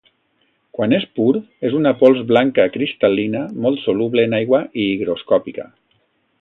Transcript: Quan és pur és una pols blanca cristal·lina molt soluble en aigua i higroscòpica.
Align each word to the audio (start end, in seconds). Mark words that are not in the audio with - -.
Quan 0.77 0.95
és 0.97 1.03
pur 1.19 1.33
és 1.69 1.75
una 1.81 1.91
pols 1.99 2.23
blanca 2.33 2.67
cristal·lina 2.77 3.43
molt 3.67 3.85
soluble 3.85 4.27
en 4.31 4.37
aigua 4.41 4.65
i 4.87 4.91
higroscòpica. 4.97 5.71